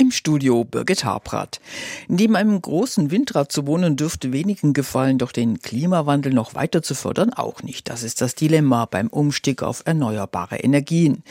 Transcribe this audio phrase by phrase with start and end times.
[0.00, 1.60] Im Studio Birgit Habrath.
[2.08, 6.94] Neben einem großen Windrad zu wohnen dürfte wenigen gefallen, doch den Klimawandel noch weiter zu
[6.94, 7.90] fördern auch nicht.
[7.90, 11.22] Das ist das Dilemma beim Umstieg auf erneuerbare Energien.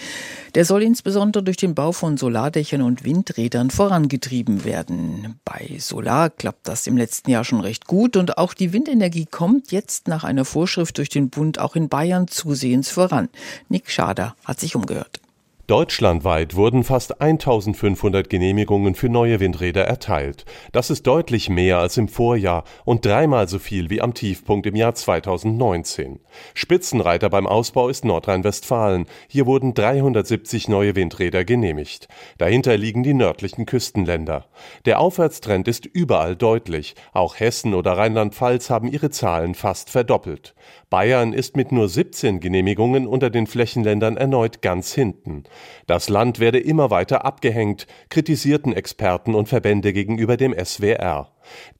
[0.54, 5.39] Der soll insbesondere durch den Bau von Solardächern und Windrädern vorangetrieben werden.
[5.43, 9.71] Bei Solar klappt das im letzten Jahr schon recht gut und auch die Windenergie kommt
[9.71, 13.29] jetzt nach einer Vorschrift durch den Bund auch in Bayern zusehends voran.
[13.67, 15.20] Nick Schader hat sich umgehört.
[15.69, 20.45] Deutschlandweit wurden fast 1500 Genehmigungen für neue Windräder erteilt.
[20.71, 24.75] Das ist deutlich mehr als im Vorjahr und dreimal so viel wie am Tiefpunkt im
[24.75, 26.21] Jahr 2019.
[26.55, 29.05] Spitzenreiter beim Ausbau ist Nordrhein-Westfalen.
[29.28, 32.08] Hier wurden 370 neue Windräder genehmigt.
[32.39, 34.47] Dahinter liegen die nördlichen Küstenländer.
[34.86, 36.95] Der Aufwärtstrend ist überall deutlich.
[37.14, 40.56] Auch Hessen oder Rheinland-Pfalz haben ihre Zahlen fast verdoppelt.
[40.89, 45.44] Bayern ist mit nur 17 Genehmigungen unter den Flächenländern erneut ganz hinten.
[45.88, 51.32] Das Land werde immer weiter abgehängt, kritisierten Experten und Verbände gegenüber dem SWR.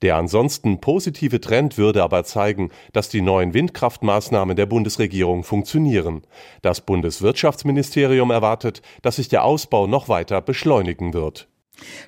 [0.02, 6.22] Der ansonsten positive Trend würde aber zeigen, dass die neuen Windkraftmaßnahmen der Bundesregierung funktionieren.
[6.62, 11.49] Das Bundeswirtschaftsministerium erwartet, dass sich der Ausbau noch weiter beschleunigen wird.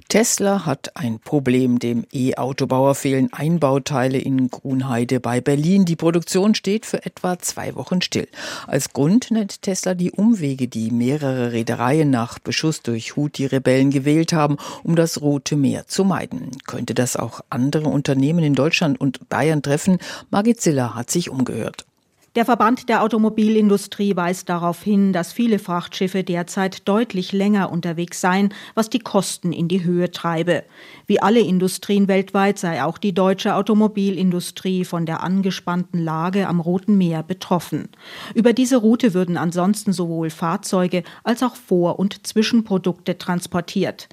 [0.08, 1.80] Tesla hat ein Problem.
[1.80, 5.86] Dem E-Autobauer fehlen Einbauteile in Grunheide bei Berlin.
[5.86, 8.28] Die Produktion steht für etwa zwei Wochen still.
[8.68, 14.58] Als Grund nennt Tesla die Umwege, die mehrere Reedereien nach Beschuss durch Houthi-Rebellen gewählt haben,
[14.84, 16.52] um das Rote Meer zu meiden.
[16.66, 20.00] Könnte das auch andere Unternehmen in Deutschland und Bayern treffen?
[20.30, 21.86] Margit Ziller hat sich umgehört.
[22.34, 28.54] Der Verband der Automobilindustrie weist darauf hin, dass viele Frachtschiffe derzeit deutlich länger unterwegs seien,
[28.74, 30.64] was die Kosten in die Höhe treibe.
[31.08, 36.98] Wie alle Industrien weltweit sei auch die deutsche Automobilindustrie von der angespannten Lage am Roten
[36.98, 37.90] Meer betroffen.
[38.34, 44.08] Über diese Route würden ansonsten sowohl Fahrzeuge als auch Vor- und Zwischenprodukte transportiert.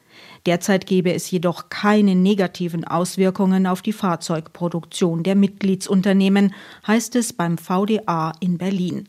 [0.46, 6.54] Derzeit gebe es jedoch keine negativen Auswirkungen auf die Fahrzeugproduktion der Mitgliedsunternehmen,
[6.86, 9.08] heißt es beim VDA in Berlin.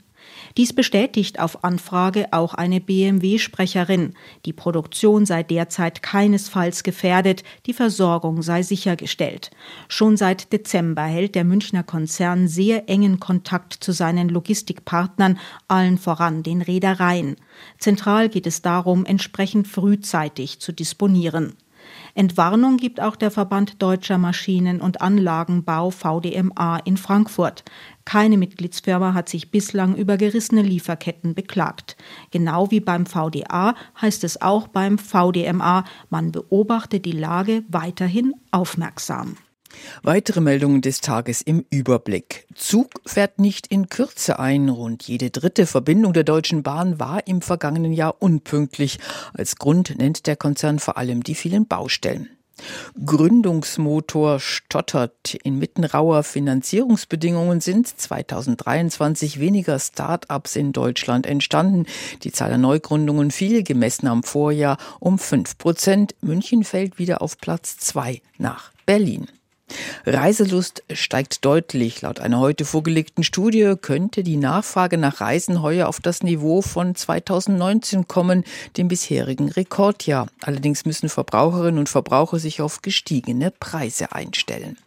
[0.58, 4.14] Dies bestätigt auf Anfrage auch eine BMW-Sprecherin.
[4.46, 9.52] Die Produktion sei derzeit keinesfalls gefährdet, die Versorgung sei sichergestellt.
[9.88, 16.44] Schon seit Dezember hält der Münchner Konzern sehr engen Kontakt zu seinen Logistikpartnern, allen voran
[16.44, 17.36] den Reedereien.
[17.78, 21.56] Zentral geht es darum, entsprechend frühzeitig zu disponieren.
[22.16, 27.64] Entwarnung gibt auch der Verband Deutscher Maschinen- und Anlagenbau VDMA in Frankfurt.
[28.06, 31.98] Keine Mitgliedsfirma hat sich bislang über gerissene Lieferketten beklagt.
[32.32, 39.38] Genau wie beim VDA heißt es auch beim VDMA, man beobachtet die Lage weiterhin aufmerksam.
[40.04, 42.48] Weitere Meldungen des Tages im Überblick.
[42.56, 44.70] Zug fährt nicht in Kürze ein.
[44.70, 49.00] Rund jede dritte Verbindung der Deutschen Bahn war im vergangenen Jahr unpünktlich.
[49.34, 52.30] Als Grund nennt der Konzern vor allem die vielen Baustellen.
[53.06, 55.36] Gründungsmotor stottert.
[55.44, 61.86] Inmitten rauer Finanzierungsbedingungen sind 2023 weniger Start-ups in Deutschland entstanden.
[62.24, 66.16] Die Zahl der Neugründungen fiel gemessen am Vorjahr um fünf Prozent.
[66.22, 69.28] München fällt wieder auf Platz zwei nach Berlin.
[70.06, 72.02] Reiselust steigt deutlich.
[72.02, 76.96] Laut einer heute vorgelegten Studie könnte die Nachfrage nach Reisen heuer auf das Niveau von
[76.96, 78.44] 2019 kommen,
[78.78, 80.28] dem bisherigen Rekordjahr.
[80.42, 84.78] Allerdings müssen Verbraucherinnen und Verbraucher sich auf gestiegene Preise einstellen.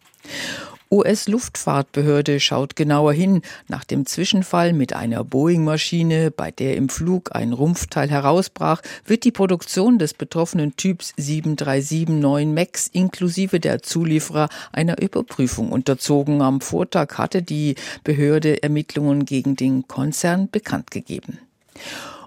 [0.93, 3.41] US-Luftfahrtbehörde schaut genauer hin.
[3.67, 9.33] Nach dem Zwischenfall mit einer Boeing-Maschine, bei der im Flug ein Rumpfteil herausbrach, wird die
[9.33, 16.43] Produktion des betroffenen Typs 7379 MAX inklusive der Zulieferer einer Überprüfung unterzogen.
[16.43, 17.75] Am Vortag hatte die
[18.05, 21.39] Behörde Ermittlungen gegen den Konzern bekannt gegeben.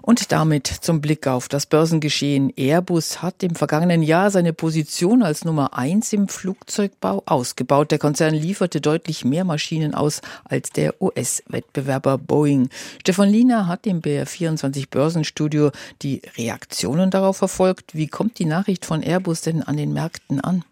[0.06, 2.52] Und damit zum Blick auf das Börsengeschehen.
[2.56, 7.90] Airbus hat im vergangenen Jahr seine Position als Nummer eins im Flugzeugbau ausgebaut.
[7.90, 12.68] Der Konzern lieferte deutlich mehr Maschinen aus als der US-Wettbewerber Boeing.
[13.00, 15.72] Stefan Liener hat im BR24 Börsenstudio
[16.02, 17.96] die Reaktionen darauf verfolgt.
[17.96, 20.62] Wie kommt die Nachricht von Airbus denn an den Märkten an?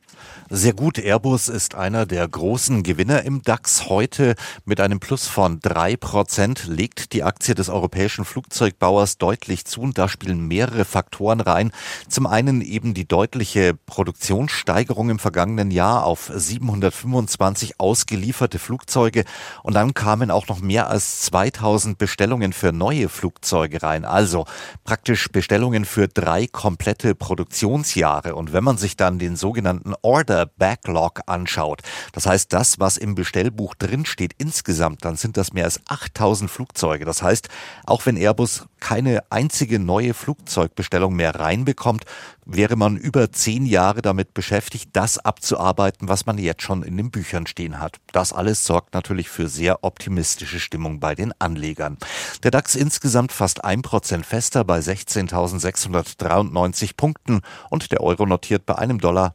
[0.50, 0.98] Sehr gut.
[0.98, 3.88] Airbus ist einer der großen Gewinner im DAX.
[3.88, 4.34] Heute
[4.64, 9.80] mit einem Plus von drei Prozent legt die Aktie des europäischen Flugzeugbauers deutlich zu.
[9.80, 11.72] Und da spielen mehrere Faktoren rein.
[12.08, 19.24] Zum einen eben die deutliche Produktionssteigerung im vergangenen Jahr auf 725 ausgelieferte Flugzeuge.
[19.62, 24.04] Und dann kamen auch noch mehr als 2000 Bestellungen für neue Flugzeuge rein.
[24.04, 24.44] Also
[24.84, 28.34] praktisch Bestellungen für drei komplette Produktionsjahre.
[28.34, 33.14] Und wenn man sich dann den sogenannten Order Backlog anschaut, das heißt das, was im
[33.14, 37.04] Bestellbuch drinsteht insgesamt, dann sind das mehr als 8000 Flugzeuge.
[37.04, 37.48] Das heißt,
[37.86, 42.04] auch wenn Airbus keine einzige neue Flugzeugbestellung mehr reinbekommt,
[42.44, 47.10] wäre man über zehn Jahre damit beschäftigt, das abzuarbeiten, was man jetzt schon in den
[47.10, 47.96] Büchern stehen hat.
[48.12, 51.96] Das alles sorgt natürlich für sehr optimistische Stimmung bei den Anlegern.
[52.42, 57.40] Der DAX insgesamt fast ein Prozent fester bei 16.693 Punkten
[57.70, 59.34] und der Euro notiert bei einem Dollar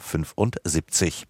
[0.00, 1.24] 0,975.